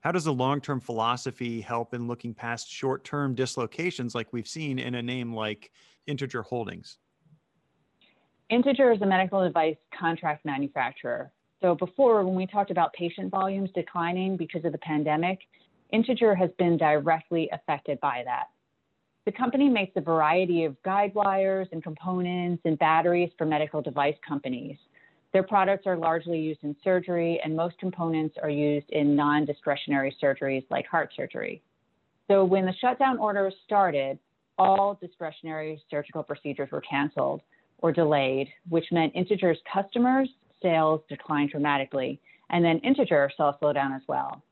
How 0.00 0.12
does 0.12 0.26
a 0.26 0.32
long-term 0.32 0.80
philosophy 0.80 1.60
help 1.60 1.92
in 1.92 2.06
looking 2.06 2.32
past 2.32 2.70
short-term 2.70 3.34
dislocations 3.34 4.14
like 4.14 4.32
we've 4.32 4.48
seen 4.48 4.78
in 4.78 4.94
a 4.94 5.02
name 5.02 5.34
like 5.34 5.70
Integer 6.06 6.42
Holdings? 6.42 6.96
Integer 8.50 8.92
is 8.92 9.02
a 9.02 9.06
medical 9.06 9.44
device 9.44 9.76
contract 9.98 10.46
manufacturer. 10.46 11.30
So 11.60 11.74
before, 11.74 12.24
when 12.24 12.34
we 12.34 12.46
talked 12.46 12.70
about 12.70 12.94
patient 12.94 13.30
volumes 13.30 13.68
declining 13.74 14.38
because 14.38 14.64
of 14.64 14.72
the 14.72 14.78
pandemic, 14.78 15.40
Integer 15.92 16.34
has 16.34 16.48
been 16.58 16.78
directly 16.78 17.50
affected 17.52 18.00
by 18.00 18.22
that. 18.24 18.44
The 19.26 19.32
company 19.32 19.68
makes 19.68 19.92
a 19.96 20.00
variety 20.00 20.64
of 20.64 20.82
guide 20.82 21.14
wires 21.14 21.68
and 21.72 21.82
components 21.82 22.62
and 22.64 22.78
batteries 22.78 23.30
for 23.36 23.44
medical 23.44 23.82
device 23.82 24.16
companies. 24.26 24.78
Their 25.34 25.42
products 25.42 25.86
are 25.86 25.98
largely 25.98 26.38
used 26.38 26.64
in 26.64 26.74
surgery, 26.82 27.38
and 27.44 27.54
most 27.54 27.78
components 27.78 28.36
are 28.42 28.48
used 28.48 28.88
in 28.88 29.14
non 29.14 29.44
discretionary 29.44 30.16
surgeries 30.22 30.64
like 30.70 30.86
heart 30.86 31.10
surgery. 31.14 31.60
So, 32.28 32.46
when 32.46 32.64
the 32.64 32.72
shutdown 32.80 33.18
orders 33.18 33.52
started, 33.66 34.18
all 34.56 34.98
discretionary 35.02 35.82
surgical 35.90 36.22
procedures 36.22 36.70
were 36.70 36.80
canceled 36.80 37.42
or 37.78 37.92
delayed, 37.92 38.48
which 38.68 38.86
meant 38.92 39.14
Integer's 39.14 39.58
customers' 39.72 40.28
sales 40.62 41.00
declined 41.08 41.50
dramatically. 41.50 42.20
And 42.50 42.64
then 42.64 42.78
Integer 42.80 43.30
saw 43.36 43.50
a 43.50 43.58
slowdown 43.62 43.94
as 43.94 44.02
well 44.08 44.42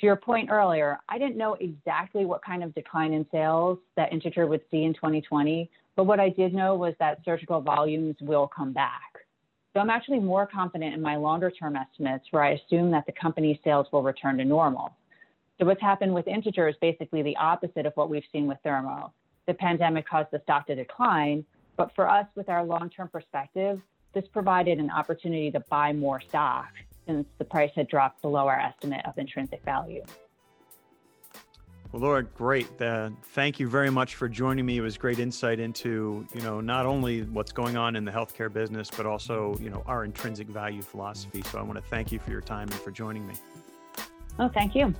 to 0.00 0.06
your 0.06 0.16
point 0.16 0.50
earlier, 0.50 0.98
I 1.08 1.18
didn't 1.18 1.36
know 1.36 1.54
exactly 1.54 2.24
what 2.24 2.44
kind 2.44 2.62
of 2.62 2.74
decline 2.74 3.12
in 3.12 3.26
sales 3.32 3.78
that 3.96 4.12
Integer 4.12 4.46
would 4.46 4.62
see 4.70 4.84
in 4.84 4.94
2020, 4.94 5.68
but 5.96 6.04
what 6.04 6.20
I 6.20 6.28
did 6.28 6.54
know 6.54 6.76
was 6.76 6.94
that 7.00 7.18
surgical 7.24 7.60
volumes 7.60 8.14
will 8.20 8.46
come 8.46 8.72
back. 8.72 9.02
So 9.74 9.80
I'm 9.80 9.90
actually 9.90 10.20
more 10.20 10.46
confident 10.46 10.94
in 10.94 11.02
my 11.02 11.16
longer 11.16 11.50
term 11.50 11.76
estimates 11.76 12.24
where 12.30 12.44
I 12.44 12.52
assume 12.52 12.90
that 12.92 13.06
the 13.06 13.12
company's 13.12 13.58
sales 13.64 13.86
will 13.92 14.02
return 14.02 14.38
to 14.38 14.44
normal. 14.44 14.94
So 15.58 15.66
what's 15.66 15.80
happened 15.80 16.14
with 16.14 16.28
Integer 16.28 16.68
is 16.68 16.76
basically 16.80 17.22
the 17.22 17.36
opposite 17.36 17.84
of 17.84 17.92
what 17.94 18.08
we've 18.08 18.22
seen 18.32 18.46
with 18.46 18.58
Thermo. 18.62 19.12
The 19.46 19.54
pandemic 19.54 20.08
caused 20.08 20.28
the 20.30 20.40
stock 20.44 20.68
to 20.68 20.76
decline, 20.76 21.44
but 21.78 21.94
for 21.94 22.10
us 22.10 22.26
with 22.34 22.50
our 22.50 22.62
long 22.62 22.90
term 22.90 23.08
perspective, 23.08 23.80
this 24.12 24.26
provided 24.28 24.78
an 24.78 24.90
opportunity 24.90 25.50
to 25.52 25.60
buy 25.70 25.94
more 25.94 26.20
stock 26.20 26.68
since 27.06 27.26
the 27.38 27.44
price 27.44 27.70
had 27.74 27.88
dropped 27.88 28.20
below 28.20 28.46
our 28.48 28.60
estimate 28.60 29.00
of 29.06 29.16
intrinsic 29.16 29.64
value. 29.64 30.04
Well, 31.92 32.02
Laura, 32.02 32.22
great. 32.22 32.68
Uh, 32.82 33.10
thank 33.32 33.58
you 33.58 33.66
very 33.66 33.88
much 33.88 34.16
for 34.16 34.28
joining 34.28 34.66
me. 34.66 34.76
It 34.76 34.82
was 34.82 34.98
great 34.98 35.18
insight 35.18 35.58
into, 35.58 36.26
you 36.34 36.42
know, 36.42 36.60
not 36.60 36.84
only 36.84 37.22
what's 37.22 37.52
going 37.52 37.78
on 37.78 37.96
in 37.96 38.04
the 38.04 38.12
healthcare 38.12 38.52
business, 38.52 38.90
but 38.94 39.06
also, 39.06 39.56
you 39.58 39.70
know, 39.70 39.82
our 39.86 40.04
intrinsic 40.04 40.48
value 40.48 40.82
philosophy. 40.82 41.42
So 41.50 41.58
I 41.58 41.62
want 41.62 41.82
to 41.82 41.88
thank 41.88 42.12
you 42.12 42.18
for 42.18 42.30
your 42.30 42.42
time 42.42 42.68
and 42.68 42.80
for 42.80 42.90
joining 42.90 43.26
me. 43.26 43.34
Oh, 44.38 44.48
thank 44.48 44.74
you. 44.74 44.94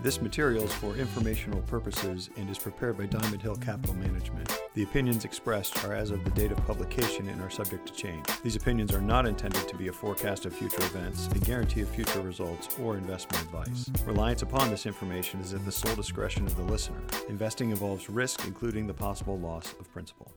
This 0.00 0.22
material 0.22 0.62
is 0.62 0.72
for 0.74 0.94
informational 0.94 1.60
purposes 1.62 2.30
and 2.36 2.48
is 2.48 2.56
prepared 2.56 2.96
by 2.96 3.06
Diamond 3.06 3.42
Hill 3.42 3.56
Capital 3.56 3.96
Management. 3.96 4.48
The 4.74 4.84
opinions 4.84 5.24
expressed 5.24 5.84
are 5.84 5.92
as 5.92 6.12
of 6.12 6.22
the 6.22 6.30
date 6.30 6.52
of 6.52 6.58
publication 6.58 7.28
and 7.28 7.42
are 7.42 7.50
subject 7.50 7.88
to 7.88 7.92
change. 7.92 8.24
These 8.44 8.54
opinions 8.54 8.94
are 8.94 9.00
not 9.00 9.26
intended 9.26 9.66
to 9.66 9.74
be 9.74 9.88
a 9.88 9.92
forecast 9.92 10.46
of 10.46 10.54
future 10.54 10.84
events, 10.84 11.26
a 11.34 11.40
guarantee 11.40 11.80
of 11.80 11.88
future 11.88 12.20
results, 12.20 12.78
or 12.78 12.96
investment 12.96 13.42
advice. 13.42 13.90
Reliance 14.06 14.42
upon 14.42 14.70
this 14.70 14.86
information 14.86 15.40
is 15.40 15.52
at 15.52 15.64
the 15.64 15.72
sole 15.72 15.96
discretion 15.96 16.46
of 16.46 16.56
the 16.56 16.62
listener. 16.62 17.02
Investing 17.28 17.70
involves 17.70 18.08
risk, 18.08 18.46
including 18.46 18.86
the 18.86 18.94
possible 18.94 19.36
loss 19.36 19.72
of 19.80 19.92
principal. 19.92 20.32